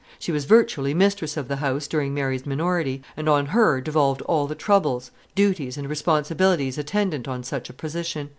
[0.17, 4.47] She was virtually mistress of the house during Mary's minority, and on her devolved all
[4.47, 8.29] the troubles, duties, and responsibilities attendant on such a position.